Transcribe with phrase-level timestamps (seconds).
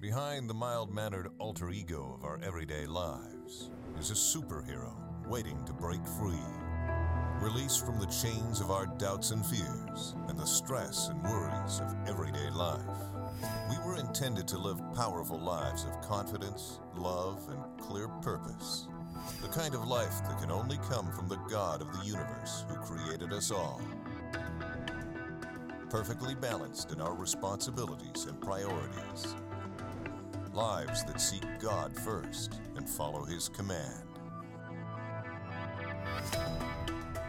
[0.00, 4.92] Behind the mild mannered alter ego of our everyday lives is a superhero
[5.26, 6.36] waiting to break free.
[7.40, 11.96] Released from the chains of our doubts and fears and the stress and worries of
[12.06, 12.82] everyday life,
[13.70, 18.88] we were intended to live powerful lives of confidence, love, and clear purpose.
[19.40, 22.76] The kind of life that can only come from the God of the universe who
[22.76, 23.80] created us all.
[25.88, 29.34] Perfectly balanced in our responsibilities and priorities.
[30.56, 34.04] Lives that seek God first and follow His command.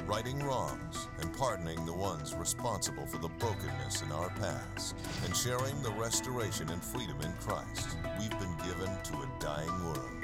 [0.05, 4.95] Righting wrongs and pardoning the ones responsible for the brokenness in our past,
[5.26, 10.23] and sharing the restoration and freedom in Christ we've been given to a dying world.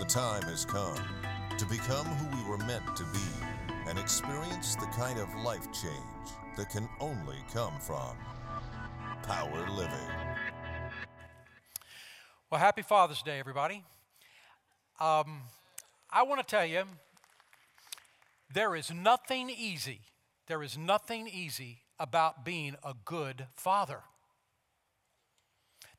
[0.00, 0.98] The time has come
[1.58, 6.30] to become who we were meant to be and experience the kind of life change
[6.56, 8.16] that can only come from
[9.22, 10.19] power living.
[12.50, 13.84] Well, happy Father's Day, everybody.
[14.98, 15.42] Um,
[16.10, 16.82] I want to tell you,
[18.52, 20.00] there is nothing easy,
[20.48, 24.00] there is nothing easy about being a good father.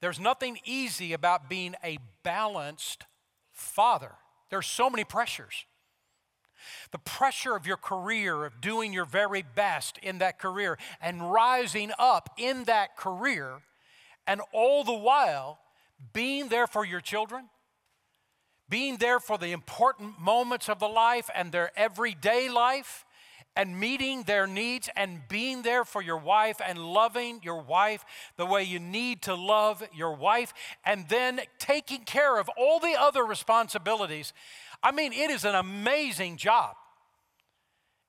[0.01, 3.05] There's nothing easy about being a balanced
[3.53, 4.11] father.
[4.49, 5.63] There's so many pressures.
[6.91, 11.93] The pressure of your career, of doing your very best in that career and rising
[11.97, 13.61] up in that career,
[14.27, 15.60] and all the while
[16.13, 17.49] being there for your children,
[18.69, 23.05] being there for the important moments of the life and their everyday life,
[23.55, 28.05] and meeting their needs and being there for your wife and loving your wife
[28.37, 30.53] the way you need to love your wife,
[30.85, 34.31] and then taking care of all the other responsibilities.
[34.81, 36.75] I mean, it is an amazing job.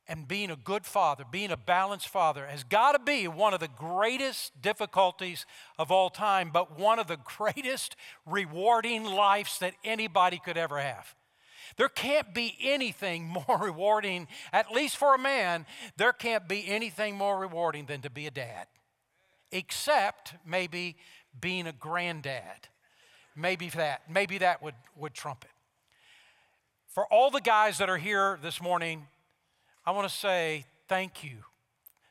[0.08, 3.60] And being a good father, being a balanced father, has got to be one of
[3.60, 5.46] the greatest difficulties
[5.78, 11.14] of all time, but one of the greatest rewarding lives that anybody could ever have.
[11.76, 17.16] There can't be anything more rewarding, at least for a man, there can't be anything
[17.16, 18.66] more rewarding than to be a dad,
[19.50, 20.96] except maybe
[21.40, 22.68] being a granddad.
[23.34, 25.50] Maybe that, maybe that would, would trump it.
[26.88, 29.06] For all the guys that are here this morning,
[29.84, 31.38] I want to say thank you.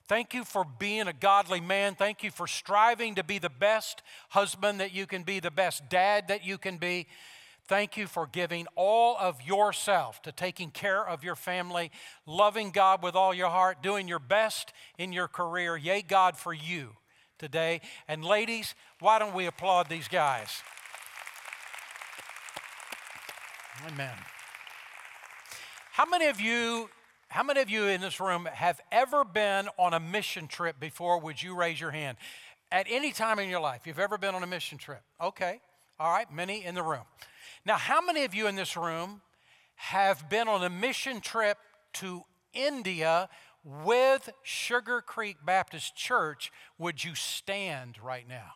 [0.08, 1.96] Thank you for being a godly man.
[1.96, 5.90] Thank you for striving to be the best husband that you can be, the best
[5.90, 7.08] dad that you can be.
[7.68, 11.92] Thank you for giving all of yourself to taking care of your family,
[12.26, 15.78] loving God with all your heart, doing your best in your career.
[15.78, 16.98] Yay, God, for you
[17.40, 17.80] today.
[18.10, 20.62] And ladies, why don't we applaud these guys?
[23.88, 24.16] Amen.
[25.94, 26.90] How many of you
[27.32, 31.18] how many of you in this room have ever been on a mission trip before?
[31.22, 32.18] Would you raise your hand?
[32.74, 35.02] At any time in your life, you've ever been on a mission trip?
[35.22, 35.62] Okay.
[35.98, 37.06] All right, many in the room.
[37.66, 39.22] Now, how many of you in this room
[39.76, 41.58] have been on a mission trip
[41.94, 43.30] to India
[43.64, 46.52] with Sugar Creek Baptist Church?
[46.80, 48.56] Would you stand right now?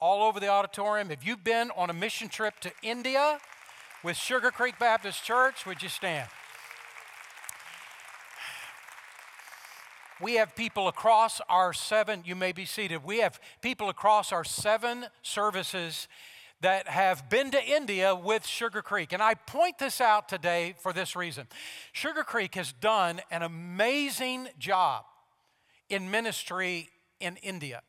[0.00, 3.38] All over the auditorium, if you've been on a mission trip to India
[4.04, 6.28] with Sugar Creek Baptist Church, would you stand?
[10.20, 13.04] We have people across our seven, you may be seated.
[13.04, 16.08] We have people across our seven services
[16.62, 19.12] that have been to India with Sugar Creek.
[19.12, 21.46] And I point this out today for this reason
[21.92, 25.04] Sugar Creek has done an amazing job
[25.90, 26.88] in ministry
[27.20, 27.82] in India.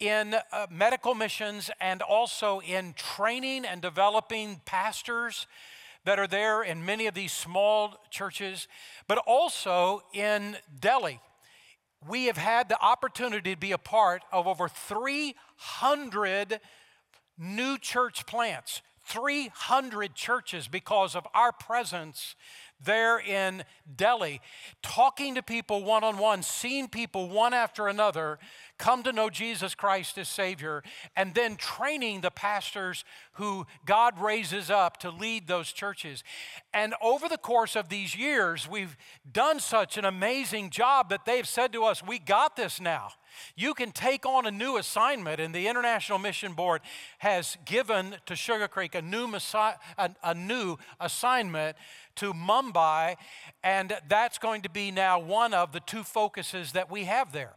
[0.00, 5.46] In uh, medical missions and also in training and developing pastors
[6.04, 8.66] that are there in many of these small churches,
[9.06, 11.20] but also in Delhi
[12.08, 16.60] we have had the opportunity to be a part of over 300
[17.38, 22.34] new church plants, 300 churches because of our presence
[22.82, 23.64] there in
[23.96, 24.40] Delhi,
[24.82, 28.38] talking to people one on one, seeing people one after another
[28.80, 30.82] come to know Jesus Christ as Savior,
[31.14, 33.04] and then training the pastors
[33.34, 36.24] who God raises up to lead those churches.
[36.72, 38.96] And over the course of these years, we've
[39.30, 43.10] done such an amazing job that they've said to us, We got this now.
[43.54, 46.80] You can take on a new assignment, and the International Mission Board
[47.18, 49.30] has given to Sugar Creek a new,
[49.98, 51.76] a, a new assignment
[52.16, 53.16] to Mumbai,
[53.62, 57.54] and that's going to be now one of the two focuses that we have there.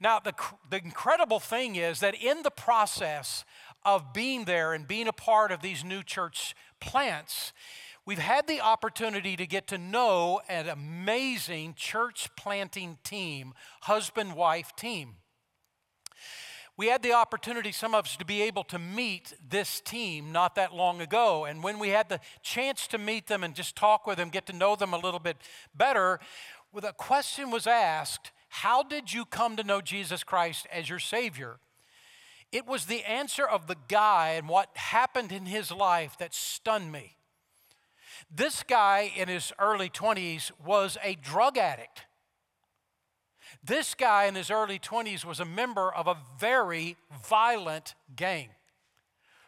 [0.00, 0.34] Now, the,
[0.70, 3.44] the incredible thing is that in the process
[3.84, 7.52] of being there and being a part of these new church plants,
[8.06, 13.52] we've had the opportunity to get to know an amazing church planting team,
[13.82, 15.16] husband wife team.
[16.78, 20.54] we had the opportunity, some of us, to be able to meet this team not
[20.54, 21.44] that long ago.
[21.44, 24.46] And when we had the chance to meet them and just talk with them, get
[24.46, 25.36] to know them a little bit
[25.74, 26.20] better,
[26.72, 30.98] well, the question was asked How did you come to know Jesus Christ as your
[30.98, 31.58] Savior?
[32.52, 36.90] It was the answer of the guy and what happened in his life that stunned
[36.90, 37.16] me.
[38.28, 42.06] This guy in his early 20s was a drug addict.
[43.62, 48.48] This guy in his early 20s was a member of a very violent gang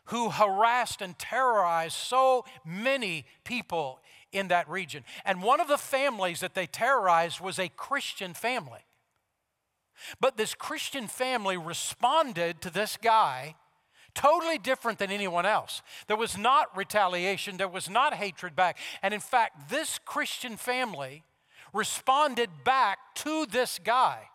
[0.07, 4.01] who harassed and terrorized so many people
[4.31, 5.05] in that region.
[5.25, 8.85] And one of the families that they terrorized was a Christian family.
[10.21, 13.55] But this Christian family responded to this guy
[14.15, 15.83] totally different than anyone else.
[16.07, 18.79] There was not retaliation, there was not hatred back.
[19.03, 21.25] And in fact, this Christian family
[21.73, 24.29] responded back to this guy,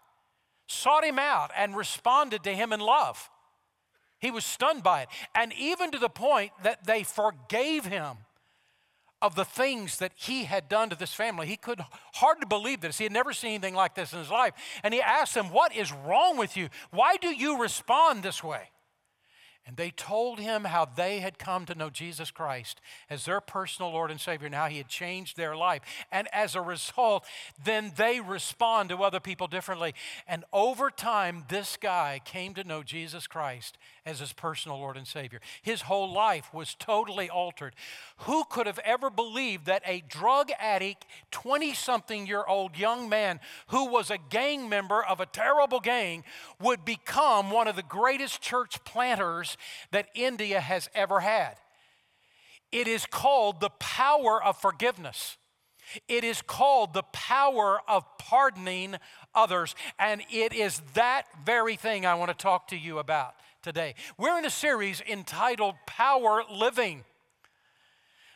[0.68, 3.30] sought him out, and responded to him in love.
[4.20, 5.10] He was stunned by it.
[5.36, 8.18] And even to the point that they forgave him
[9.22, 11.48] of the things that he had done to this family.
[11.48, 11.82] He could
[12.14, 12.98] hardly believe this.
[12.98, 14.54] He had never seen anything like this in his life.
[14.84, 16.70] And he asked them, What is wrong with you?
[16.92, 18.70] Why do you respond this way?
[19.68, 22.80] And they told him how they had come to know Jesus Christ
[23.10, 25.82] as their personal Lord and Savior and how he had changed their life.
[26.10, 27.26] And as a result,
[27.62, 29.94] then they respond to other people differently.
[30.26, 35.06] And over time, this guy came to know Jesus Christ as his personal Lord and
[35.06, 35.42] Savior.
[35.62, 37.76] His whole life was totally altered.
[38.20, 43.42] Who could have ever believed that a drug addict, 20 something year old young man
[43.68, 46.24] who was a gang member of a terrible gang
[46.62, 49.57] would become one of the greatest church planters
[49.92, 51.56] that India has ever had?
[52.72, 55.38] It is called the power of forgiveness.
[56.08, 58.96] It is called the power of pardoning
[59.34, 59.74] others.
[59.98, 63.96] And it is that very thing I want to talk to you about today.
[64.18, 67.06] We're in a series entitled Power Living.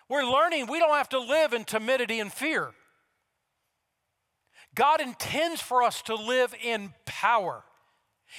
[0.07, 2.71] We're learning we don't have to live in timidity and fear.
[4.73, 7.63] God intends for us to live in power.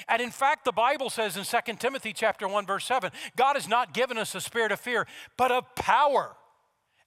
[0.09, 3.69] And in fact, the Bible says in 2 Timothy chapter 1 verse 7, God has
[3.69, 5.07] not given us a spirit of fear,
[5.37, 6.37] but of power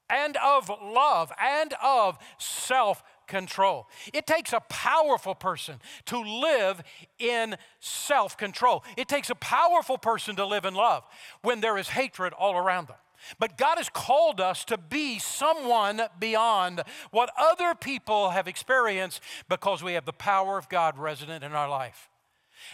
[0.09, 3.87] and of love and of self control.
[4.13, 6.81] It takes a powerful person to live
[7.17, 8.83] in self control.
[8.97, 11.03] It takes a powerful person to live in love
[11.41, 12.97] when there is hatred all around them.
[13.39, 19.81] But God has called us to be someone beyond what other people have experienced because
[19.81, 22.09] we have the power of God resident in our life.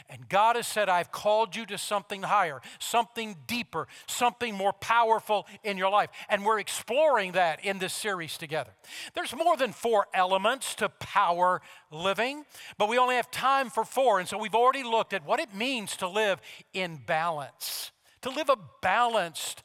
[0.10, 5.48] And God has said, I've called you to something higher, something deeper, something more powerful
[5.63, 6.10] in your life.
[6.30, 8.72] And we're exploring that in this series together.
[9.13, 11.62] There's more than four elements to power
[11.92, 12.45] living,
[12.78, 14.19] but we only have time for four.
[14.19, 16.42] And so we've already looked at what it means to live
[16.74, 17.92] in balance,
[18.22, 19.63] to live a balanced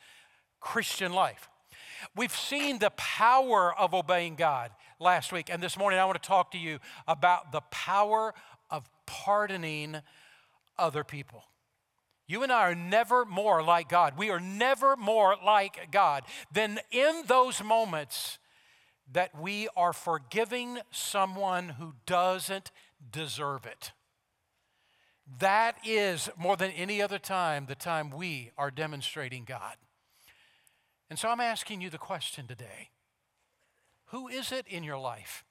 [0.60, 1.48] Christian life.
[2.14, 6.26] We've seen the power of obeying God last week, and this morning I want to
[6.26, 8.34] talk to you about the power
[8.70, 9.98] of pardoning
[10.78, 11.44] other people.
[12.28, 14.18] You and I are never more like God.
[14.18, 18.38] We are never more like God than in those moments
[19.12, 22.72] that we are forgiving someone who doesn't
[23.12, 23.92] deserve it.
[25.38, 29.76] That is, more than any other time, the time we are demonstrating God.
[31.08, 32.90] And so I'm asking you the question today
[34.06, 35.44] Who is it in your life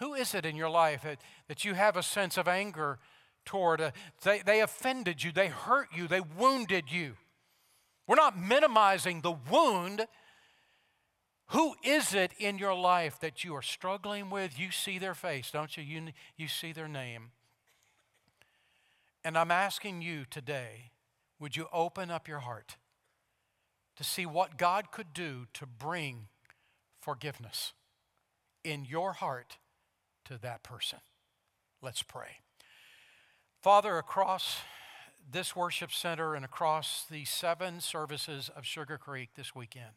[0.00, 2.98] who is it in your life that, that you have a sense of anger
[3.44, 3.80] toward?
[3.80, 3.90] Uh,
[4.22, 7.14] they, they offended you, they hurt you, they wounded you.
[8.06, 10.06] We're not minimizing the wound.
[11.48, 14.58] Who is it in your life that you are struggling with?
[14.58, 15.82] You see their face, don't you?
[15.82, 17.30] You, you see their name.
[19.24, 20.90] And I'm asking you today
[21.40, 22.76] would you open up your heart
[23.96, 26.28] to see what God could do to bring
[27.00, 27.72] forgiveness
[28.64, 29.58] in your heart
[30.24, 31.00] to that person.
[31.82, 32.38] Let's pray.
[33.62, 34.58] Father, across
[35.30, 39.92] this worship center and across the seven services of Sugar Creek this weekend,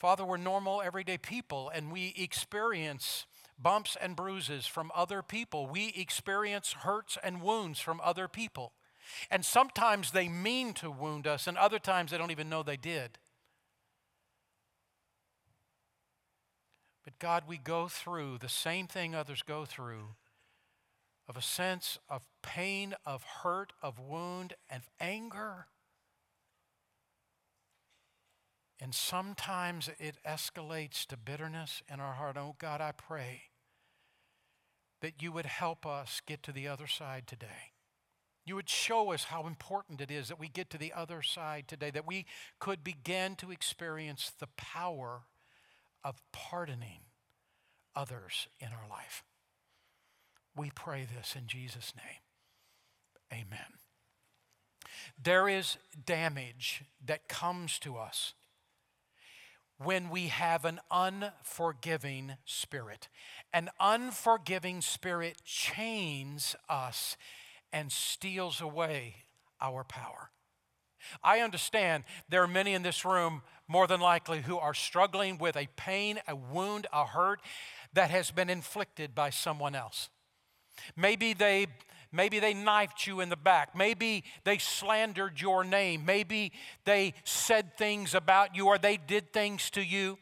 [0.00, 3.24] Father, we're normal, everyday people, and we experience
[3.56, 5.68] bumps and bruises from other people.
[5.68, 8.72] We experience hurts and wounds from other people.
[9.30, 12.76] And sometimes they mean to wound us, and other times they don't even know they
[12.76, 13.18] did.
[17.04, 20.14] But God, we go through the same thing others go through
[21.28, 25.66] of a sense of pain, of hurt, of wound, and anger.
[28.80, 32.36] And sometimes it escalates to bitterness in our heart.
[32.36, 33.42] Oh God, I pray
[35.00, 37.72] that you would help us get to the other side today.
[38.44, 41.68] You would show us how important it is that we get to the other side
[41.68, 42.26] today, that we
[42.58, 45.22] could begin to experience the power
[46.04, 47.00] of pardoning
[47.94, 49.24] others in our life.
[50.56, 52.20] We pray this in Jesus' name.
[53.32, 53.78] Amen.
[55.22, 58.34] There is damage that comes to us
[59.78, 63.08] when we have an unforgiving spirit.
[63.52, 67.16] An unforgiving spirit chains us
[67.72, 69.16] and steals away
[69.60, 70.30] our power.
[71.22, 75.56] I understand there are many in this room, more than likely, who are struggling with
[75.56, 77.40] a pain, a wound, a hurt
[77.94, 80.10] that has been inflicted by someone else.
[80.94, 81.66] Maybe they
[82.14, 83.74] Maybe they knifed you in the back.
[83.74, 86.04] Maybe they slandered your name.
[86.04, 86.52] Maybe
[86.84, 90.18] they said things about you or they did things to you.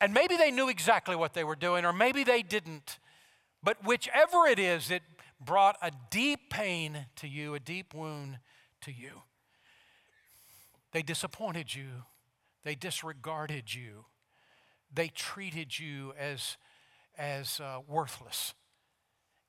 [0.00, 2.98] And maybe they knew exactly what they were doing, or maybe they didn't.
[3.62, 5.04] But whichever it is, it
[5.40, 8.40] brought a deep pain to you, a deep wound
[8.80, 9.22] to you.
[10.90, 12.02] They disappointed you,
[12.64, 14.06] they disregarded you,
[14.92, 16.56] they treated you as,
[17.18, 18.54] as uh, worthless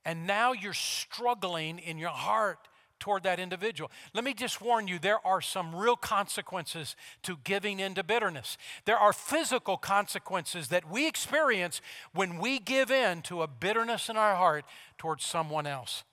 [0.06, 2.68] and now you're struggling in your heart
[3.00, 3.92] toward that individual.
[4.14, 8.58] Let me just warn you there are some real consequences to giving into bitterness.
[8.86, 11.82] There are physical consequences that we experience
[12.14, 14.66] when we give in to a bitterness in our heart
[14.98, 16.04] towards someone else.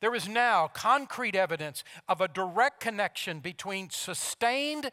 [0.00, 4.90] There is now concrete evidence of a direct connection between sustained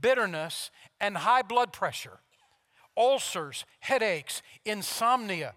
[0.00, 2.20] bitterness and high blood pressure
[2.96, 5.54] ulcers, headaches, insomnia.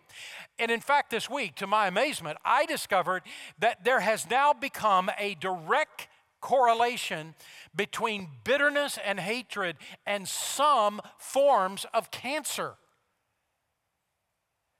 [0.57, 3.24] And in fact, this week, to my amazement, I discovered
[3.60, 6.07] that there has now become a direct
[6.39, 7.36] correlation
[7.75, 12.75] between bitterness and hatred and some forms of cancer.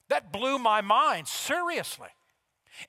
[0.10, 2.10] That blew my mind, seriously.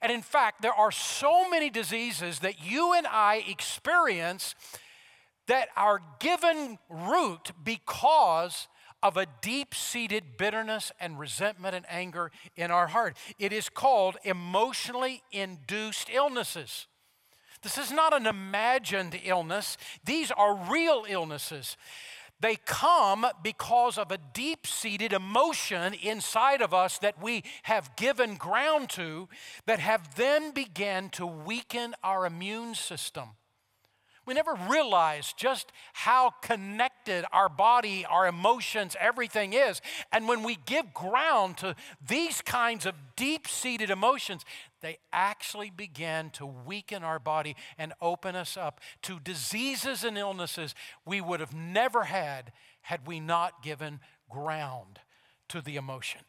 [0.01, 4.55] And in fact, there are so many diseases that you and I experience
[5.47, 8.67] that are given root because
[9.03, 13.15] of a deep seated bitterness and resentment and anger in our heart.
[13.37, 16.87] It is called emotionally induced illnesses.
[17.61, 21.77] This is not an imagined illness, these are real illnesses.
[22.39, 28.35] They come because of a deep seated emotion inside of us that we have given
[28.35, 29.29] ground to
[29.65, 33.29] that have then began to weaken our immune system.
[34.25, 39.81] We never realize just how connected our body, our emotions, everything is.
[40.11, 41.75] And when we give ground to
[42.05, 44.43] these kinds of deep seated emotions,
[44.85, 50.75] they actually begin to weaken our body and open us up to diseases and illnesses
[51.03, 52.51] we would have never had
[52.81, 53.99] had we not given
[54.29, 54.99] ground
[55.49, 56.21] to the emotion.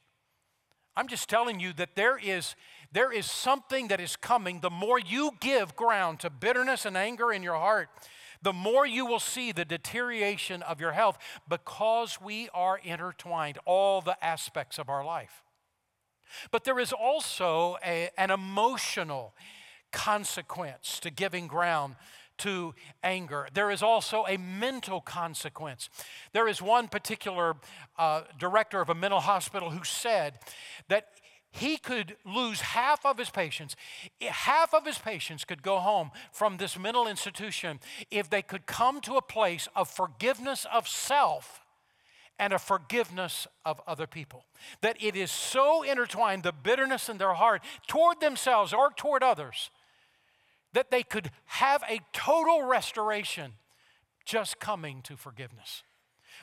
[0.97, 2.55] I'm just telling you that there is
[2.93, 4.61] there is something that is coming.
[4.61, 7.91] The more you give ground to bitterness and anger in your heart,
[8.41, 14.01] the more you will see the deterioration of your health because we are intertwined, all
[14.01, 15.43] the aspects of our life.
[16.51, 19.35] But there is also a, an emotional
[19.93, 21.97] consequence to giving ground
[22.39, 23.49] to anger.
[23.55, 25.89] There is also a mental consequence.
[26.33, 27.57] There is one particular
[27.99, 30.35] uh, director of a mental hospital who said
[30.89, 31.09] that
[31.51, 33.77] he could lose half of his patients.
[34.21, 37.81] Half of his patients could go home from this mental institution
[38.11, 41.63] if they could come to a place of forgiveness of self
[42.39, 44.45] and a forgiveness of other people.
[44.81, 49.71] That it is so intertwined, the bitterness in their heart toward themselves or toward others,
[50.73, 53.53] that they could have a total restoration
[54.25, 55.83] just coming to forgiveness.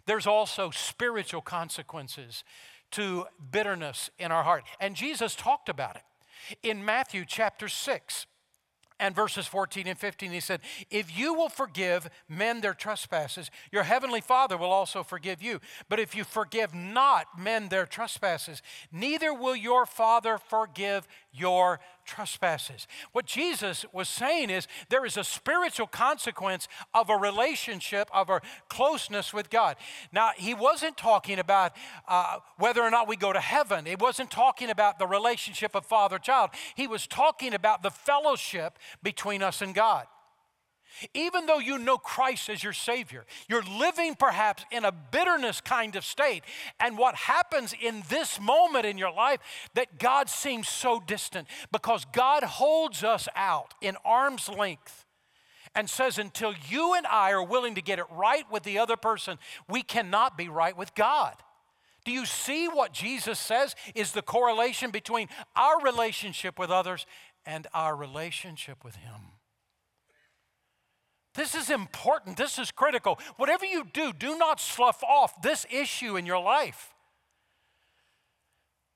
[0.06, 2.44] There's also spiritual consequences
[2.92, 4.64] to bitterness in our heart.
[4.80, 6.04] And Jesus talked about it.
[6.62, 8.26] In Matthew chapter 6,
[9.04, 13.84] and verses 14 and 15, he said, If you will forgive men their trespasses, your
[13.84, 15.60] heavenly Father will also forgive you.
[15.90, 18.62] But if you forgive not men their trespasses,
[18.94, 22.88] neither will your Father forgive your trespasses.
[23.12, 28.42] What Jesus was saying is there is a spiritual consequence of a relationship, of a
[28.70, 29.78] closeness with God.
[30.12, 31.74] Now, he wasn't talking about
[32.08, 35.86] uh, whether or not we go to heaven, he wasn't talking about the relationship of
[35.86, 36.52] father child.
[36.76, 40.08] He was talking about the fellowship between us and God.
[41.14, 45.96] Even though you know Christ as your Savior, you're living perhaps in a bitterness kind
[45.96, 46.44] of state.
[46.80, 49.40] And what happens in this moment in your life
[49.74, 55.06] that God seems so distant because God holds us out in arm's length
[55.76, 58.96] and says, until you and I are willing to get it right with the other
[58.96, 61.36] person, we cannot be right with God.
[62.06, 67.06] Do you see what Jesus says is the correlation between our relationship with others
[67.46, 69.33] and our relationship with Him?
[71.36, 72.38] This is important.
[72.38, 73.20] This is critical.
[73.38, 76.94] Whatever you do, do not slough off this issue in your life.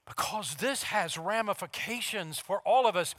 [0.08, 3.14] Because this has ramifications for all of us.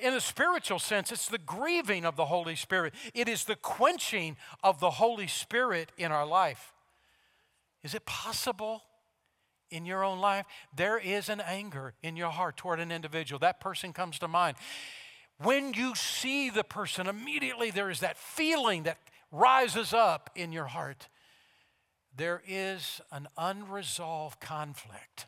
[0.00, 4.36] In a spiritual sense, it's the grieving of the Holy Spirit, it is the quenching
[4.62, 6.72] of the Holy Spirit in our life.
[7.82, 8.82] Is it possible
[9.70, 10.46] in your own life?
[10.74, 13.38] There is an anger in your heart toward an individual.
[13.38, 14.56] That person comes to mind.
[15.42, 18.98] When you see the person, immediately there is that feeling that
[19.32, 21.08] rises up in your heart.
[22.14, 25.26] There is an unresolved conflict.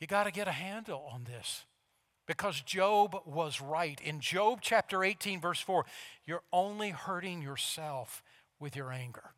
[0.00, 1.64] You got to get a handle on this
[2.26, 3.98] because Job was right.
[4.02, 5.86] In Job chapter 18, verse 4,
[6.26, 8.22] you're only hurting yourself
[8.60, 9.30] with your anger.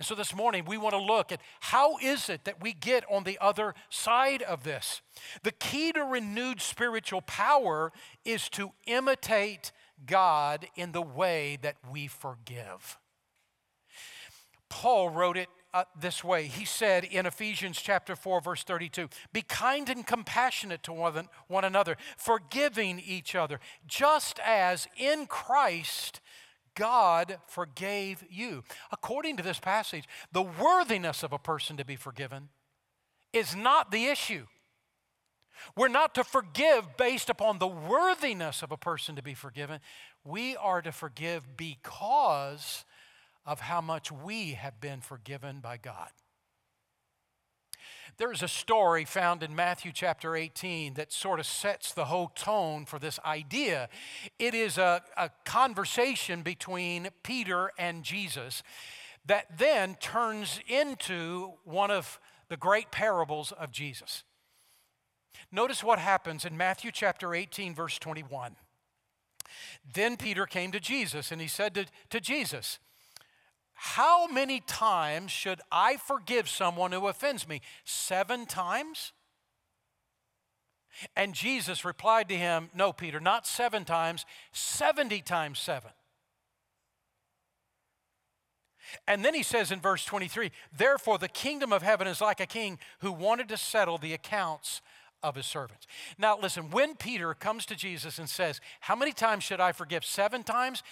[0.00, 3.04] And so this morning we want to look at how is it that we get
[3.10, 5.02] on the other side of this?
[5.42, 7.92] The key to renewed spiritual power
[8.24, 9.72] is to imitate
[10.06, 12.96] God in the way that we forgive.
[14.70, 16.46] Paul wrote it uh, this way.
[16.46, 21.64] He said in Ephesians chapter 4 verse 32, "Be kind and compassionate to one, one
[21.64, 26.22] another, forgiving each other, just as in Christ
[26.80, 28.64] God forgave you.
[28.90, 32.48] According to this passage, the worthiness of a person to be forgiven
[33.34, 34.46] is not the issue.
[35.76, 39.80] We're not to forgive based upon the worthiness of a person to be forgiven.
[40.24, 42.86] We are to forgive because
[43.44, 46.08] of how much we have been forgiven by God.
[48.20, 52.84] There's a story found in Matthew chapter 18 that sort of sets the whole tone
[52.84, 53.88] for this idea.
[54.38, 58.62] It is a, a conversation between Peter and Jesus
[59.24, 64.24] that then turns into one of the great parables of Jesus.
[65.50, 68.54] Notice what happens in Matthew chapter 18, verse 21.
[69.94, 72.80] Then Peter came to Jesus and he said to, to Jesus,
[73.82, 77.62] how many times should I forgive someone who offends me?
[77.86, 79.12] Seven times?
[81.16, 85.92] And Jesus replied to him, No, Peter, not seven times, 70 times seven.
[89.08, 92.46] And then he says in verse 23 Therefore, the kingdom of heaven is like a
[92.46, 94.82] king who wanted to settle the accounts
[95.22, 95.86] of his servants.
[96.18, 100.04] Now, listen, when Peter comes to Jesus and says, How many times should I forgive?
[100.04, 100.82] Seven times?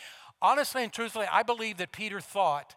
[0.41, 2.77] Honestly and truthfully, I believe that Peter thought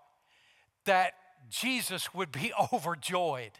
[0.85, 1.13] that
[1.49, 3.51] Jesus would be overjoyed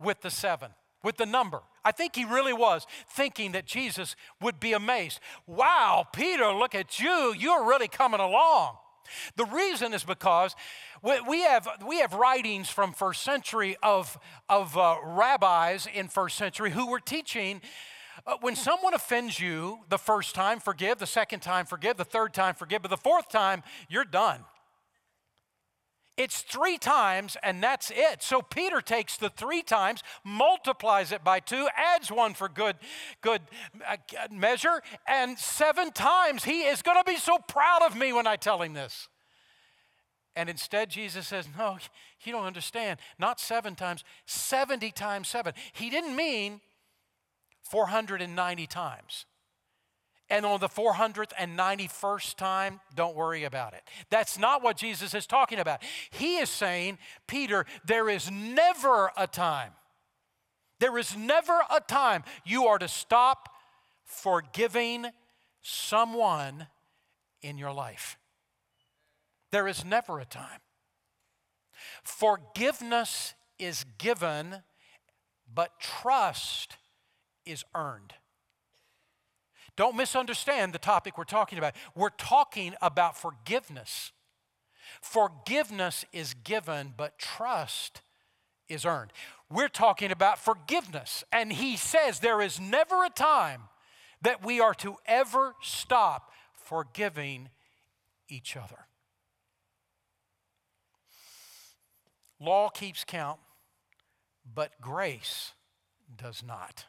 [0.00, 0.70] with the seven,
[1.02, 1.60] with the number.
[1.84, 5.20] I think he really was thinking that Jesus would be amazed.
[5.46, 7.34] Wow, Peter, look at you.
[7.36, 8.76] You're really coming along.
[9.36, 10.54] The reason is because
[11.02, 16.70] we have, we have writings from first century of, of uh, rabbis in first century
[16.70, 17.62] who were teaching
[18.26, 22.34] uh, when someone offends you the first time, forgive, the second time, forgive, the third
[22.34, 24.40] time, forgive, but the fourth time, you're done.
[26.18, 28.24] It's three times, and that's it.
[28.24, 32.74] So Peter takes the three times, multiplies it by two, adds one for good,
[33.20, 33.40] good
[33.88, 33.96] uh,
[34.28, 36.42] measure, and seven times.
[36.42, 39.08] He is going to be so proud of me when I tell him this.
[40.34, 41.78] And instead, Jesus says, No,
[42.24, 42.98] you don't understand.
[43.20, 45.54] Not seven times, 70 times seven.
[45.72, 46.60] He didn't mean
[47.62, 49.24] 490 times.
[50.30, 53.82] And on the 491st time, don't worry about it.
[54.10, 55.82] That's not what Jesus is talking about.
[56.10, 59.72] He is saying, Peter, there is never a time,
[60.80, 63.48] there is never a time you are to stop
[64.04, 65.06] forgiving
[65.62, 66.66] someone
[67.42, 68.18] in your life.
[69.50, 70.60] There is never a time.
[72.02, 74.62] Forgiveness is given,
[75.52, 76.76] but trust
[77.44, 78.14] is earned.
[79.78, 81.76] Don't misunderstand the topic we're talking about.
[81.94, 84.10] We're talking about forgiveness.
[85.00, 88.02] Forgiveness is given, but trust
[88.68, 89.12] is earned.
[89.48, 91.22] We're talking about forgiveness.
[91.32, 93.68] And he says there is never a time
[94.20, 97.48] that we are to ever stop forgiving
[98.28, 98.88] each other.
[102.40, 103.38] Law keeps count,
[104.52, 105.52] but grace
[106.16, 106.86] does not.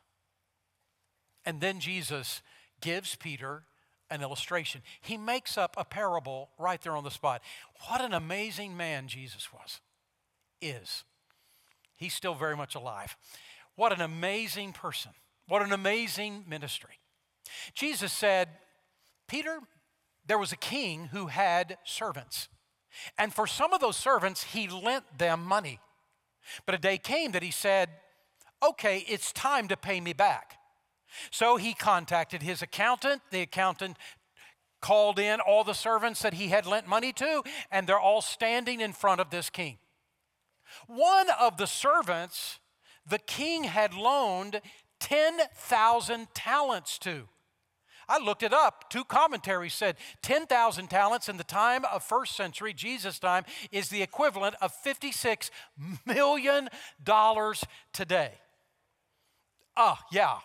[1.45, 2.41] And then Jesus
[2.81, 3.63] gives Peter
[4.09, 4.81] an illustration.
[5.01, 7.41] He makes up a parable right there on the spot.
[7.87, 9.79] What an amazing man Jesus was,
[10.61, 11.03] is.
[11.95, 13.15] He's still very much alive.
[13.75, 15.11] What an amazing person.
[15.47, 16.99] What an amazing ministry.
[17.73, 18.49] Jesus said,
[19.27, 19.59] Peter,
[20.25, 22.49] there was a king who had servants.
[23.17, 25.79] And for some of those servants, he lent them money.
[26.65, 27.89] But a day came that he said,
[28.61, 30.58] Okay, it's time to pay me back.
[31.31, 33.21] So he contacted his accountant.
[33.31, 33.97] The accountant
[34.81, 38.81] called in all the servants that he had lent money to, and they're all standing
[38.81, 39.77] in front of this king.
[40.87, 42.59] One of the servants
[43.05, 44.61] the king had loaned
[44.99, 47.27] 10,000 talents to.
[48.07, 48.89] I looked it up.
[48.89, 54.01] Two commentaries said 10,000 talents in the time of first century, Jesus' time, is the
[54.01, 55.51] equivalent of $56
[56.05, 56.69] million
[57.93, 58.31] today.
[59.77, 60.37] Ah, yeah.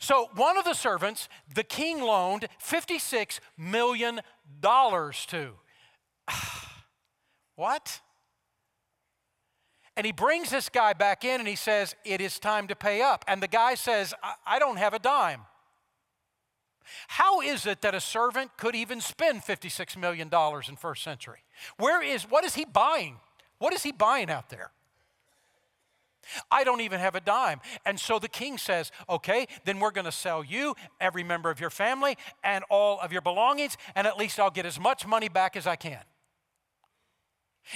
[0.00, 4.20] So one of the servants, the king loaned $56 million
[4.62, 5.50] to.
[7.54, 8.00] what?
[9.96, 13.02] And he brings this guy back in and he says, It is time to pay
[13.02, 13.24] up.
[13.28, 15.42] And the guy says, I, I don't have a dime.
[17.08, 20.30] How is it that a servant could even spend $56 million
[20.66, 21.40] in first century?
[21.76, 23.16] Where is, what is he buying?
[23.58, 24.72] What is he buying out there?
[26.50, 27.60] I don't even have a dime.
[27.84, 31.60] And so the king says, okay, then we're going to sell you, every member of
[31.60, 35.28] your family, and all of your belongings, and at least I'll get as much money
[35.28, 36.02] back as I can.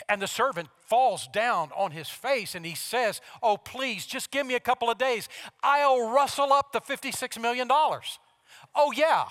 [0.09, 4.47] And the servant falls down on his face and he says, Oh, please, just give
[4.47, 5.29] me a couple of days.
[5.63, 7.69] I'll rustle up the $56 million.
[7.71, 9.27] Oh, yeah.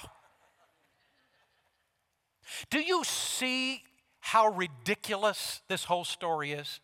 [2.69, 3.81] Do you see
[4.19, 6.79] how ridiculous this whole story is?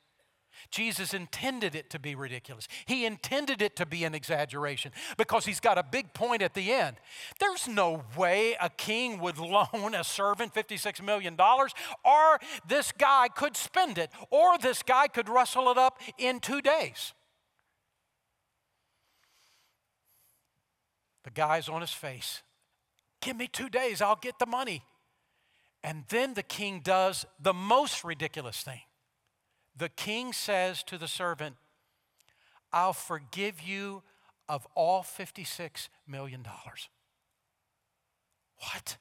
[0.70, 2.68] Jesus intended it to be ridiculous.
[2.86, 6.72] He intended it to be an exaggeration because he's got a big point at the
[6.72, 6.98] end.
[7.40, 13.58] There's no way a king would loan a servant $56 million, or this guy could
[13.58, 17.14] spend it, or this guy could rustle it up in two days.
[21.24, 22.44] The guy's on his face.
[23.22, 24.84] Give me two days, I'll get the money.
[25.84, 28.82] And then the king does the most ridiculous thing
[29.80, 31.56] the king says to the servant,
[32.72, 34.04] I'll forgive you
[34.48, 36.46] of all $56 million.
[38.58, 38.98] What?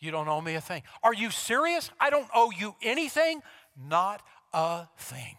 [0.00, 0.82] You don't owe me a thing.
[1.02, 1.90] Are you serious?
[2.00, 3.42] I don't owe you anything?
[3.76, 5.36] Not a thing.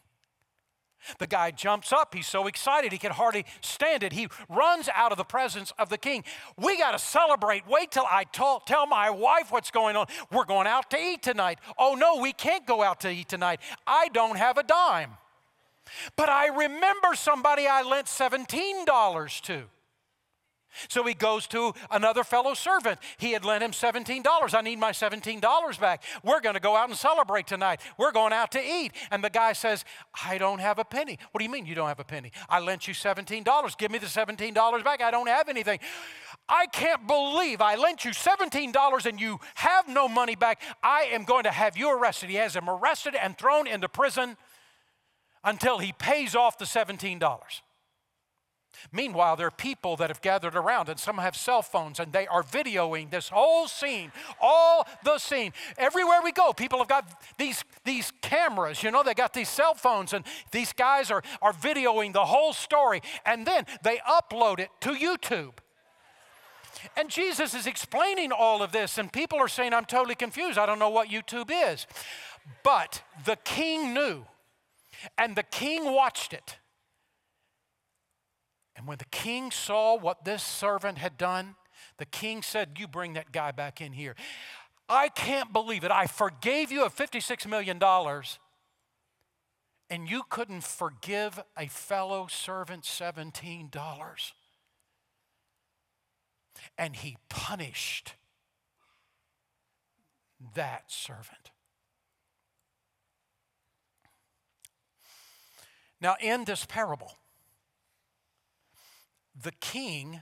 [1.20, 2.13] The guy jumps up.
[2.13, 4.13] He's so excited he can hardly stand it.
[4.13, 6.24] He runs out of the presence of the king.
[6.58, 7.68] We got to celebrate.
[7.68, 10.08] Wait till I tell tell my wife what's going on.
[10.32, 11.60] We're going out to eat tonight.
[11.78, 13.60] Oh, no, we can't go out to eat tonight.
[13.86, 15.18] I don't have a dime.
[16.16, 19.63] But I remember somebody I lent $17 to.
[20.89, 22.99] So he goes to another fellow servant.
[23.17, 24.53] He had lent him $17.
[24.53, 26.03] I need my $17 back.
[26.23, 27.81] We're going to go out and celebrate tonight.
[27.97, 28.91] We're going out to eat.
[29.12, 29.86] And the guy says,
[30.25, 31.17] I don't have a penny.
[31.31, 32.31] What do you mean you don't have a penny?
[32.49, 33.77] I lent you $17.
[33.77, 35.01] Give me the $17 back.
[35.01, 35.79] I don't have anything.
[36.49, 40.62] I can't believe I lent you $17 and you have no money back.
[40.83, 42.29] I am going to have you arrested.
[42.29, 44.38] He has him arrested and thrown into prison
[45.43, 47.21] until he pays off the $17.
[48.91, 52.27] Meanwhile, there are people that have gathered around, and some have cell phones, and they
[52.27, 55.53] are videoing this whole scene, all the scene.
[55.77, 57.07] Everywhere we go, people have got
[57.38, 61.53] these, these cameras, you know, they got these cell phones, and these guys are, are
[61.53, 65.53] videoing the whole story, and then they upload it to YouTube.
[66.97, 70.57] And Jesus is explaining all of this, and people are saying, I'm totally confused.
[70.57, 71.88] I don't know what YouTube is.
[72.63, 74.25] But the king knew,
[75.17, 76.57] and the king watched it.
[78.75, 81.55] And when the king saw what this servant had done,
[81.97, 84.15] the king said, You bring that guy back in here.
[84.89, 85.91] I can't believe it.
[85.91, 87.79] I forgave you of $56 million,
[89.89, 94.31] and you couldn't forgive a fellow servant $17.
[96.77, 98.15] And he punished
[100.55, 101.51] that servant.
[106.01, 107.17] Now, in this parable,
[109.41, 110.22] the king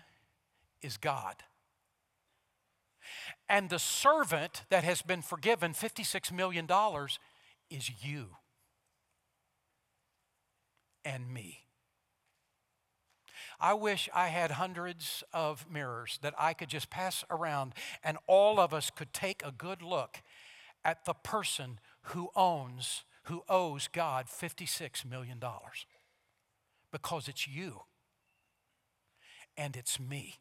[0.81, 1.35] is God.
[3.49, 6.67] And the servant that has been forgiven $56 million
[7.69, 8.29] is you
[11.03, 11.65] and me.
[13.59, 18.59] I wish I had hundreds of mirrors that I could just pass around and all
[18.59, 20.21] of us could take a good look
[20.83, 25.39] at the person who owns, who owes God $56 million.
[26.91, 27.81] Because it's you
[29.57, 30.35] and it's me.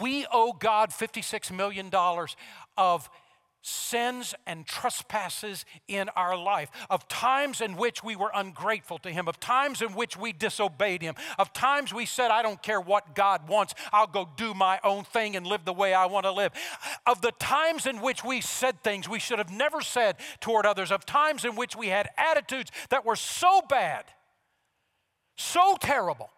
[0.00, 1.90] We owe God $56 million
[2.76, 3.08] of
[3.62, 9.28] sins and trespasses in our life, of times in which we were ungrateful to Him,
[9.28, 13.14] of times in which we disobeyed Him, of times we said, I don't care what
[13.14, 16.32] God wants, I'll go do my own thing and live the way I want to
[16.32, 16.52] live,
[17.06, 20.90] of the times in which we said things we should have never said toward others,
[20.90, 24.04] of times in which we had attitudes that were so bad
[25.36, 26.30] so terrible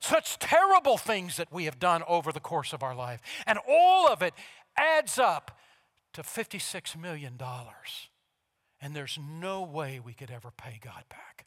[0.00, 3.20] Such terrible things that we have done over the course of our life.
[3.46, 4.32] And all of it
[4.76, 5.58] adds up
[6.14, 7.38] to $56 million.
[8.80, 11.46] And there's no way we could ever pay God back.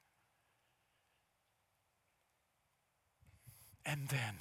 [3.86, 4.36] And then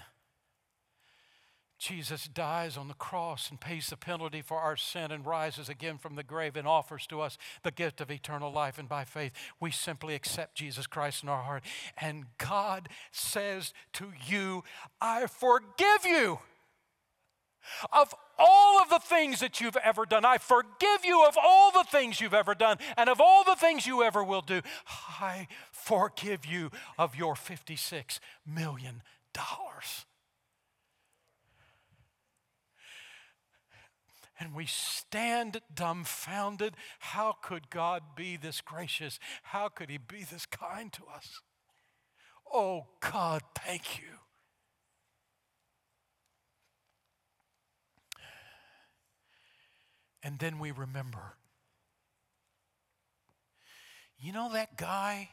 [1.83, 5.99] Jesus dies on the cross and pays the penalty for our sin and rises again
[5.99, 8.79] from the grave and offers to us the gift of eternal life.
[8.79, 11.65] And by faith, we simply accept Jesus Christ in our heart.
[12.01, 14.63] And God says to you,
[15.01, 16.39] I forgive you
[17.93, 20.25] of all of the things that you've ever done.
[20.25, 23.89] I forgive you of all the things you've ever done and of all the things
[23.89, 24.63] you ever will do.
[24.87, 29.03] I forgive you of your $56 million.
[34.43, 36.75] And we stand dumbfounded.
[36.99, 39.21] How could God be this gracious?
[39.45, 41.43] How could He be this kind to us?
[42.53, 44.09] Oh, God, thank you.
[50.25, 51.37] And then we remember.
[54.19, 55.29] You know that guy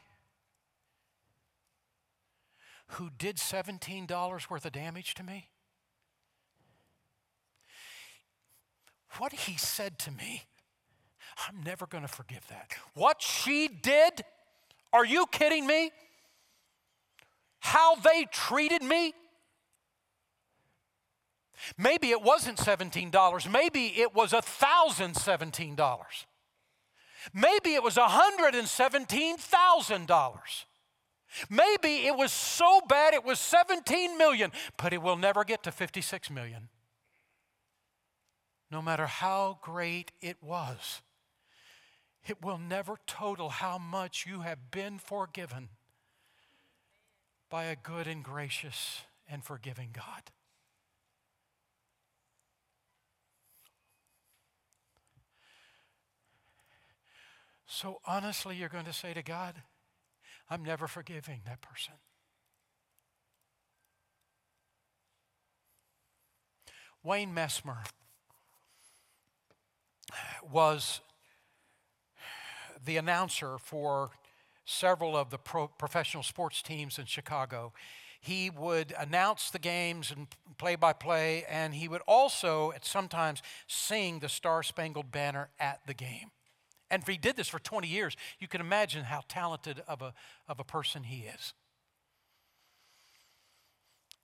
[2.90, 5.48] who did $17 worth of damage to me?
[9.18, 10.42] What he said to me,
[11.48, 12.72] I'm never going to forgive that.
[12.94, 14.24] What she did,
[14.92, 15.92] are you kidding me?
[17.60, 19.14] How they treated me?
[21.76, 23.50] Maybe it wasn't $17.
[23.50, 26.06] Maybe it was $1,017.
[27.34, 30.64] Maybe it was $117,000.
[31.48, 35.70] Maybe it was so bad it was 17 million, but it will never get to
[35.70, 36.68] 56 million.
[38.70, 41.02] No matter how great it was,
[42.26, 45.70] it will never total how much you have been forgiven
[47.48, 50.30] by a good and gracious and forgiving God.
[57.66, 59.54] So honestly, you're going to say to God,
[60.48, 61.94] I'm never forgiving that person.
[67.02, 67.86] Wayne Messmer
[70.50, 71.00] was
[72.84, 74.10] the announcer for
[74.64, 77.72] several of the pro- professional sports teams in Chicago.
[78.20, 83.42] He would announce the games and play by play, and he would also, at sometimes,
[83.66, 86.30] sing the Star Spangled Banner at the game.
[86.90, 90.12] And if he did this for 20 years, you can imagine how talented of a,
[90.48, 91.54] of a person he is.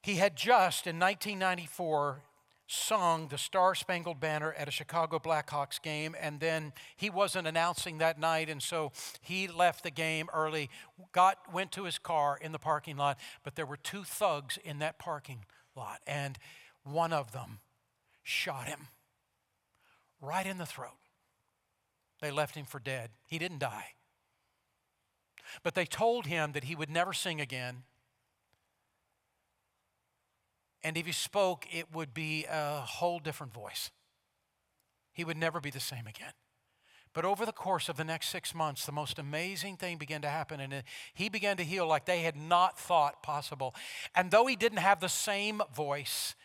[0.02, 2.22] He had just, in 1994,
[2.66, 7.98] sung the Star Spangled Banner at a Chicago Blackhawks game, and then he wasn't announcing
[7.98, 10.68] that night, and so he left the game early,
[11.12, 14.80] got, went to his car in the parking lot, but there were two thugs in
[14.80, 15.44] that parking
[15.76, 16.38] lot, and
[16.82, 17.60] one of them
[18.22, 18.88] shot him
[20.20, 20.98] right in the throat.
[22.20, 23.10] They left him for dead.
[23.26, 23.94] He didn't die.
[25.62, 27.84] But they told him that he would never sing again.
[30.86, 33.90] And if he spoke, it would be a whole different voice.
[35.12, 36.30] He would never be the same again.
[37.12, 40.28] But over the course of the next six months, the most amazing thing began to
[40.28, 43.74] happen, and he began to heal like they had not thought possible.
[44.14, 46.36] And though he didn't have the same voice,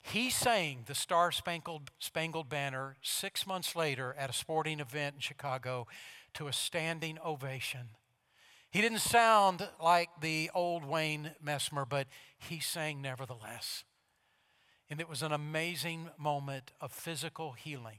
[0.00, 5.86] he sang the Star Spangled, Banner six months later at a sporting event in Chicago
[6.34, 7.90] to a standing ovation.
[8.72, 12.06] He didn't sound like the old Wayne Messmer, but
[12.38, 13.84] he sang nevertheless.
[14.88, 17.98] And it was an amazing moment of physical healing.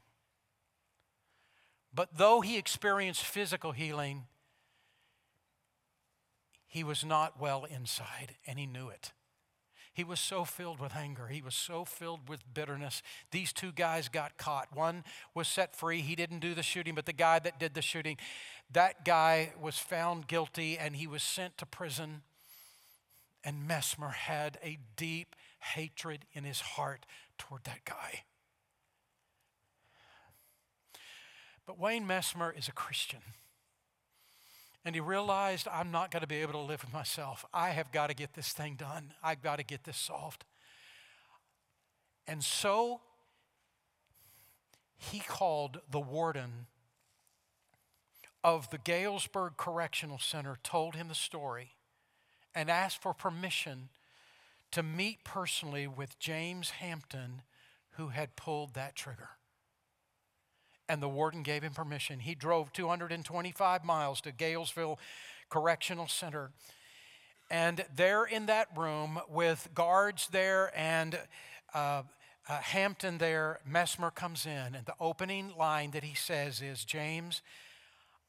[1.94, 4.24] But though he experienced physical healing,
[6.66, 9.14] he was not well inside, and he knew it.
[9.94, 11.28] He was so filled with anger.
[11.28, 13.04] He was so filled with bitterness.
[13.30, 14.76] These two guys got caught.
[14.76, 15.04] One
[15.36, 16.02] was set free.
[16.02, 18.18] He didn't do the shooting, but the guy that did the shooting,
[18.72, 22.24] that guy was found guilty and he was sent to prison.
[23.44, 27.06] And Messmer had a deep hatred in his heart
[27.38, 28.24] toward that guy.
[31.68, 33.22] But Wayne Messmer is a Christian.
[34.86, 37.46] And he realized, I'm not going to be able to live with myself.
[37.54, 39.14] I have got to get this thing done.
[39.24, 40.44] I've got to get this solved.
[42.28, 43.02] And so
[44.98, 46.68] he called the warden
[48.44, 51.76] of the Galesburg Correctional Center, told him the story,
[52.54, 53.90] and asked for permission
[54.72, 57.44] to meet personally with James Hampton,
[57.92, 59.30] who had pulled that trigger
[60.94, 62.20] and the warden gave him permission.
[62.20, 65.00] He drove 225 miles to Galesville
[65.50, 66.52] Correctional Center.
[67.50, 71.20] And they're in that room with guards there and
[71.74, 72.04] uh,
[72.48, 73.60] uh, Hampton there.
[73.68, 77.42] Messmer comes in, and the opening line that he says is James,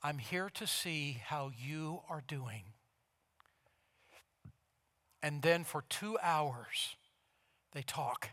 [0.03, 2.63] I'm here to see how you are doing.
[5.23, 6.97] And then for two hours,
[7.73, 8.31] they talk,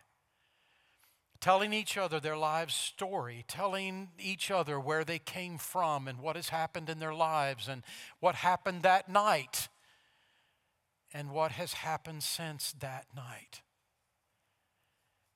[1.41, 6.35] telling each other their lives' story, telling each other where they came from and what
[6.35, 7.83] has happened in their lives and
[8.19, 9.67] what happened that night
[11.13, 13.61] and what has happened since that night.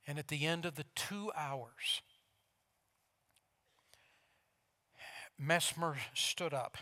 [0.07, 2.03] And at the end of the two hours,
[5.41, 6.77] Messmer stood up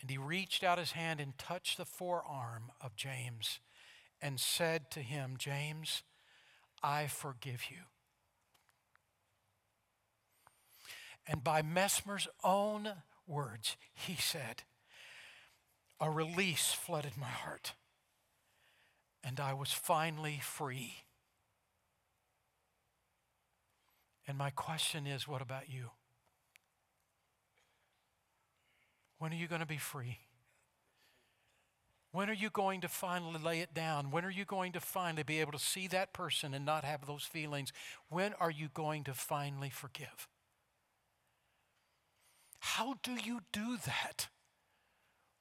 [0.00, 3.58] and he reached out his hand and touched the forearm of James
[4.22, 6.02] and said to him, James,
[6.84, 7.78] I forgive you.
[11.26, 12.90] And by Messmer's own
[13.26, 14.64] words, he said,
[15.98, 17.72] A release flooded my heart,
[19.22, 20.96] and I was finally free.
[24.28, 25.90] And my question is what about you?
[29.18, 30.18] When are you going to be free?
[32.14, 34.12] When are you going to finally lay it down?
[34.12, 37.08] When are you going to finally be able to see that person and not have
[37.08, 37.72] those feelings?
[38.08, 40.28] When are you going to finally forgive?
[42.60, 44.28] How do you do that?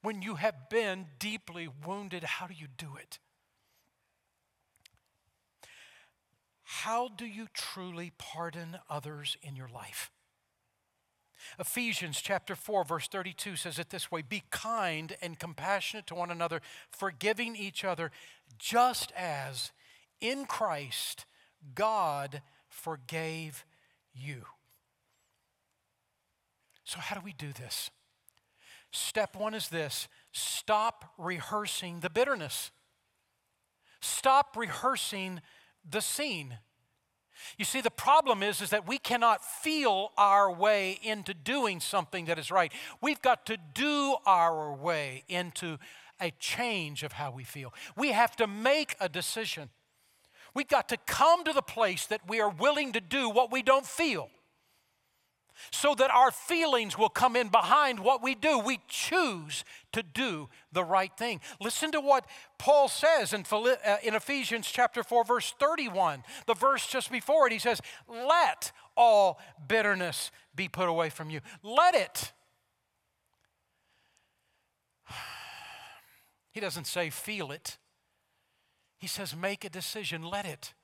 [0.01, 3.19] When you have been deeply wounded, how do you do it?
[6.63, 10.09] How do you truly pardon others in your life?
[11.59, 16.31] Ephesians chapter 4 verse 32 says it this way, be kind and compassionate to one
[16.31, 18.11] another, forgiving each other
[18.57, 19.71] just as
[20.21, 21.25] in Christ
[21.75, 23.65] God forgave
[24.13, 24.43] you.
[26.83, 27.89] So how do we do this?
[28.91, 32.71] Step 1 is this, stop rehearsing the bitterness.
[34.01, 35.41] Stop rehearsing
[35.89, 36.57] the scene.
[37.57, 42.25] You see, the problem is, is that we cannot feel our way into doing something
[42.25, 42.71] that is right.
[43.01, 45.77] We've got to do our way into
[46.19, 47.73] a change of how we feel.
[47.97, 49.69] We have to make a decision.
[50.53, 53.61] We've got to come to the place that we are willing to do what we
[53.61, 54.29] don't feel
[55.71, 58.59] so that our feelings will come in behind what we do.
[58.59, 61.41] We choose to do the right thing.
[61.59, 62.25] Listen to what
[62.57, 67.53] Paul says in, uh, in Ephesians chapter 4, verse 31, the verse just before it.
[67.53, 71.41] He says, Let all bitterness be put away from you.
[71.61, 72.33] Let it.
[76.51, 77.79] He doesn't say feel it.
[78.99, 80.21] He says make a decision.
[80.21, 80.75] Let it.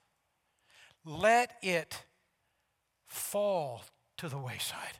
[1.05, 2.05] Let it
[3.05, 3.83] fall
[4.19, 4.99] to the wayside.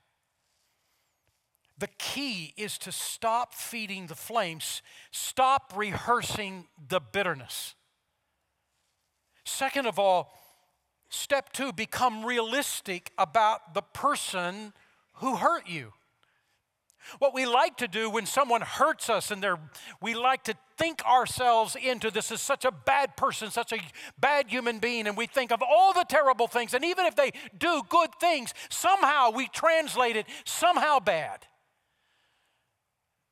[1.77, 7.75] The key is to stop feeding the flames, stop rehearsing the bitterness.
[9.45, 10.33] Second of all,
[11.09, 14.73] step two, become realistic about the person
[15.15, 15.93] who hurt you.
[17.17, 19.59] What we like to do when someone hurts us and they're,
[20.01, 23.79] we like to think ourselves into this is such a bad person, such a
[24.19, 26.73] bad human being, and we think of all the terrible things.
[26.73, 31.45] And even if they do good things, somehow we translate it somehow bad.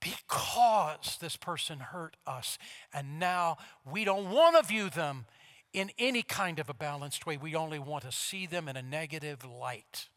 [0.01, 2.57] Because this person hurt us,
[2.93, 3.57] and now
[3.89, 5.25] we don't want to view them
[5.73, 7.37] in any kind of a balanced way.
[7.37, 10.09] We only want to see them in a negative light.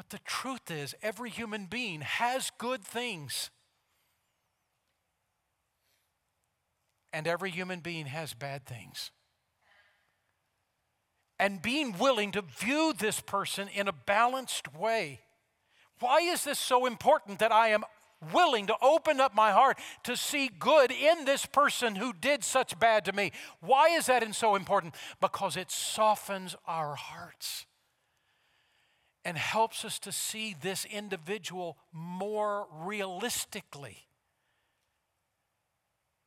[0.00, 3.50] But the truth is, every human being has good things.
[7.12, 9.10] And every human being has bad things.
[11.38, 15.20] And being willing to view this person in a balanced way.
[15.98, 17.84] Why is this so important that I am
[18.32, 22.78] willing to open up my heart to see good in this person who did such
[22.78, 23.32] bad to me?
[23.60, 24.94] Why is that so important?
[25.20, 27.66] Because it softens our hearts
[29.24, 34.06] and helps us to see this individual more realistically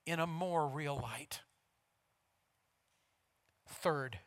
[0.06, 1.42] in a more real light.
[3.68, 4.20] Third,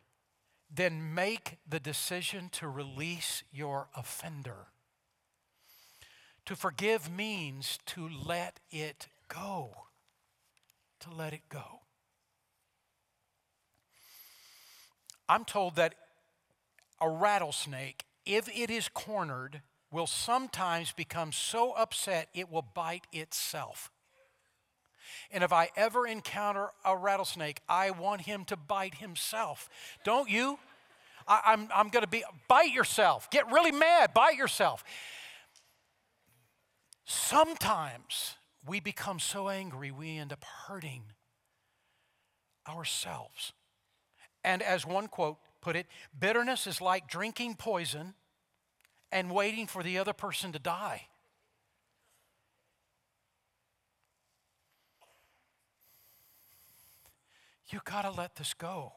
[0.75, 4.69] then make the decision to release your offender.
[6.47, 9.75] To forgive means to let it go.
[11.01, 11.81] To let it go.
[15.29, 15.95] I'm told that
[17.01, 23.91] a rattlesnake if it is cornered, will sometimes become so upset it will bite itself.
[25.31, 29.69] And if I ever encounter a rattlesnake, I want him to bite himself.
[30.05, 30.59] Don't you?
[31.27, 33.31] I, I'm, I'm going to be, bite yourself.
[33.31, 34.85] Get really mad, bite yourself.
[37.05, 38.35] Sometimes
[38.67, 41.05] we become so angry, we end up hurting
[42.69, 43.53] ourselves.
[44.43, 48.15] And as one quote put it, bitterness is like drinking poison
[49.11, 51.09] and waiting for the other person to die.
[57.69, 58.93] You got to let this go.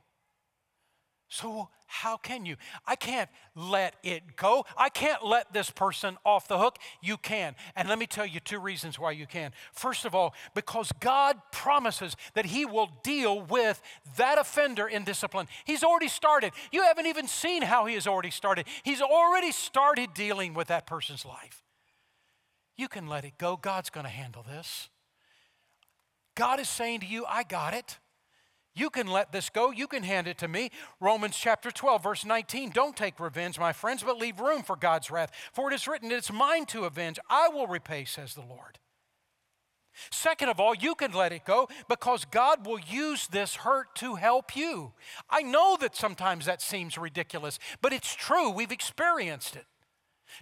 [1.31, 2.55] So, how can you?
[2.87, 4.65] I can't let it go.
[4.75, 6.77] I can't let this person off the hook.
[7.01, 7.55] You can.
[7.75, 9.51] And let me tell you two reasons why you can.
[9.71, 13.79] First of all, because God promises that He will deal with
[14.17, 15.47] that offender in discipline.
[15.65, 16.51] He's already started.
[16.71, 18.65] You haven't even seen how He has already started.
[18.81, 21.63] He's already started dealing with that person's life.
[22.75, 23.55] You can let it go.
[23.55, 24.89] God's going to handle this.
[26.33, 27.99] God is saying to you, I got it.
[28.75, 29.71] You can let this go.
[29.71, 30.69] You can hand it to me.
[30.99, 32.69] Romans chapter 12, verse 19.
[32.69, 35.31] Don't take revenge, my friends, but leave room for God's wrath.
[35.53, 37.19] For it is written, It's mine to avenge.
[37.29, 38.79] I will repay, says the Lord.
[40.11, 44.15] Second of all, you can let it go because God will use this hurt to
[44.15, 44.93] help you.
[45.29, 48.49] I know that sometimes that seems ridiculous, but it's true.
[48.49, 49.65] We've experienced it.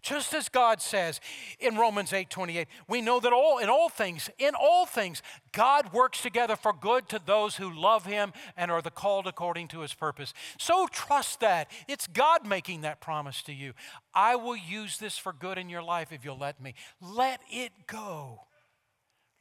[0.01, 1.19] Just as God says
[1.59, 5.21] in Romans 8 28, we know that all in all things, in all things,
[5.51, 9.67] God works together for good to those who love him and are the called according
[9.69, 10.33] to his purpose.
[10.57, 11.69] So trust that.
[11.87, 13.73] It's God making that promise to you.
[14.13, 16.75] I will use this for good in your life if you'll let me.
[17.01, 18.41] Let it go.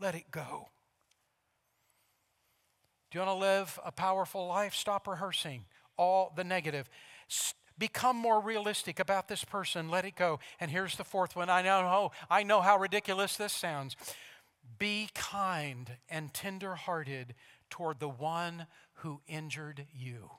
[0.01, 0.68] Let it go.
[3.11, 4.74] Do you want to live a powerful life?
[4.74, 5.64] Stop rehearsing
[5.97, 6.88] all the negative.
[7.79, 9.91] Become more realistic about this person.
[9.91, 10.41] Let it go.
[10.61, 11.51] And here's the fourth one.
[11.51, 13.97] I know, oh, I know how ridiculous this sounds.
[14.79, 17.35] Be kind and tenderhearted
[17.68, 20.31] toward the one who injured you.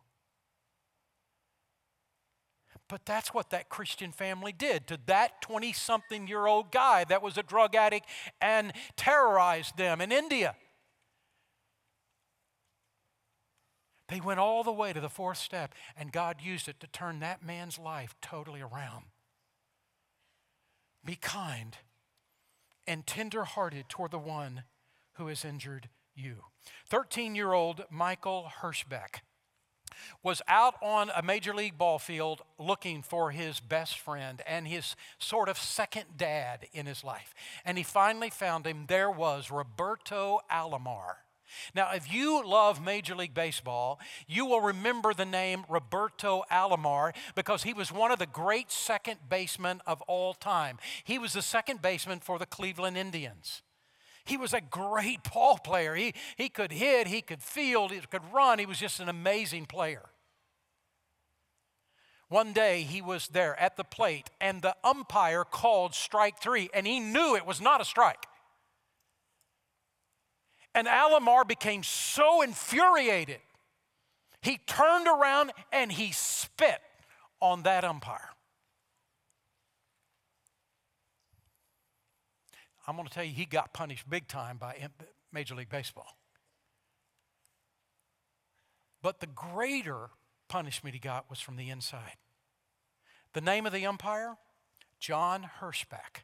[2.90, 7.22] But that's what that Christian family did to that 20 something year old guy that
[7.22, 8.08] was a drug addict
[8.42, 10.56] and terrorized them in India.
[14.08, 17.20] They went all the way to the fourth step, and God used it to turn
[17.20, 19.06] that man's life totally around.
[21.04, 21.78] Be kind
[22.86, 24.64] and tenderhearted toward the one
[25.14, 26.38] who has injured you.
[26.90, 29.22] 13 year old Michael Hirschbeck
[30.24, 34.96] was out on a major league ball field looking for his best friend and his
[35.18, 37.34] sort of second dad in his life.
[37.66, 38.86] And he finally found him.
[38.88, 41.16] There was Roberto Alomar.
[41.74, 47.64] Now, if you love Major League Baseball, you will remember the name Roberto Alomar because
[47.64, 50.78] he was one of the great second basemen of all time.
[51.04, 53.62] He was the second baseman for the Cleveland Indians.
[54.26, 55.96] He was a great ball player.
[55.96, 58.60] He, he could hit, he could field, he could run.
[58.60, 60.10] He was just an amazing player.
[62.30, 66.86] One day he was there at the plate, and the umpire called strike three, and
[66.86, 68.26] he knew it was not a strike.
[70.78, 73.40] And Alomar became so infuriated,
[74.44, 76.80] he turned around and he spit
[77.42, 78.30] on that umpire.
[82.88, 84.88] I'm going to tell you, he got punished big time by
[85.34, 86.16] Major League Baseball.
[89.02, 90.12] But the greater
[90.48, 92.18] punishment he got was from the inside.
[93.34, 94.38] The name of the umpire?
[95.00, 96.22] John Hirschbeck.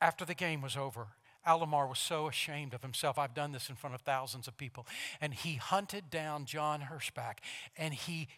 [0.00, 1.08] After the game was over,
[1.46, 3.18] Alomar was so ashamed of himself.
[3.18, 4.86] I've done this in front of thousands of people.
[5.20, 7.38] And he hunted down John Hirschbeck
[7.76, 8.28] and he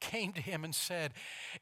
[0.00, 1.12] came to him and said,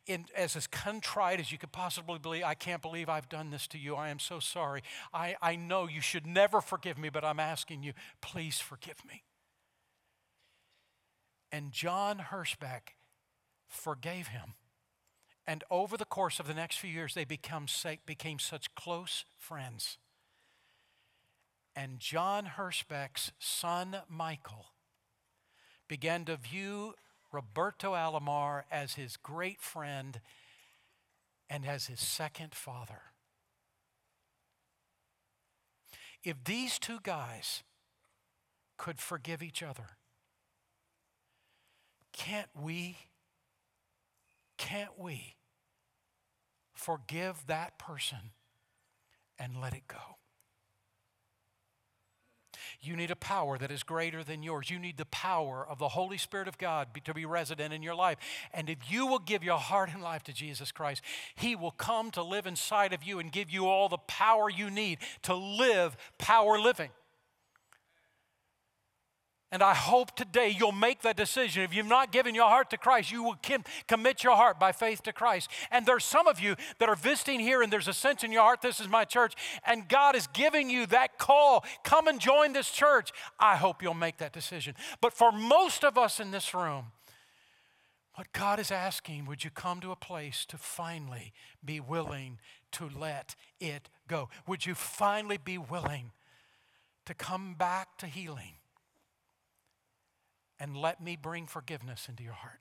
[0.07, 3.67] in, as as contrite as you could possibly believe, I can't believe I've done this
[3.69, 3.97] to you.
[3.97, 4.83] I am so sorry.
[5.13, 9.25] I, I know you should never forgive me, but I'm asking you, please forgive me.
[11.51, 12.95] And John Hirschbeck
[13.67, 14.55] forgave him.
[15.49, 17.65] And over the course of the next few years, they become,
[18.05, 19.97] became such close friends.
[21.75, 24.67] And John Hirschbeck's son, Michael,
[25.89, 26.93] began to view
[27.33, 30.21] Roberto Alomar as his great friend
[31.49, 33.01] and as his second father.
[36.23, 37.63] If these two guys
[38.77, 39.97] could forgive each other,
[42.13, 42.99] can't we?
[44.59, 45.38] Can't we
[46.79, 48.33] forgive that person
[49.39, 49.97] and let it go.
[52.81, 54.71] You need a power that is greater than yours.
[54.71, 57.95] You need the power of the Holy Spirit of God to be resident in your
[57.95, 58.19] life.
[58.53, 61.03] And if you will give your heart and life to Jesus Christ,
[61.35, 64.71] He will come to live inside of you and give you all the power you
[64.71, 66.91] need to live power living.
[69.51, 71.63] And I hope today you'll make that decision.
[71.63, 73.39] If you've not given your heart to Christ, you will
[73.87, 75.51] commit your heart by faith to Christ.
[75.71, 78.43] And there's some of you that are visiting here and there's a sense in your
[78.43, 79.33] heart, this is my church,
[79.65, 81.65] and God is giving you that call.
[81.83, 83.11] Come and join this church.
[83.41, 84.75] I hope you'll make that decision.
[85.01, 86.93] But for most of us in this room,
[88.17, 91.33] what God is asking, would you come to a place to finally
[91.65, 92.39] be willing
[92.73, 94.29] to let it go?
[94.47, 96.11] Would you finally be willing
[97.07, 98.58] to come back to healing?
[100.61, 102.61] And let me bring forgiveness into your heart.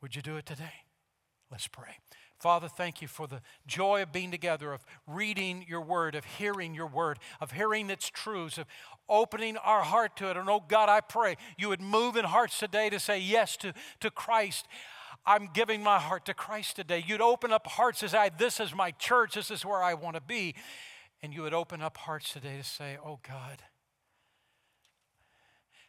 [0.00, 0.84] Would you do it today?
[1.50, 1.98] Let's pray.
[2.38, 6.74] Father, thank you for the joy of being together, of reading your word, of hearing
[6.74, 8.66] your word, of hearing its truths, of
[9.08, 10.36] opening our heart to it.
[10.36, 13.72] And oh God, I pray you would move in hearts today to say yes to,
[14.00, 14.66] to Christ.
[15.24, 17.02] I'm giving my heart to Christ today.
[17.06, 20.16] You'd open up hearts as I, this is my church, this is where I want
[20.16, 20.54] to be.
[21.22, 23.62] And you would open up hearts today to say, oh God,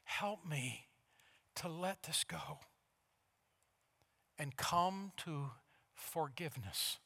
[0.06, 0.88] Help me
[1.56, 2.60] to let this go
[4.38, 5.52] and come to
[5.94, 6.98] forgiveness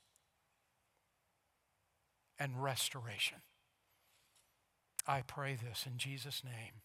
[2.38, 3.40] and restoration.
[5.08, 6.82] I pray this in Jesus' name.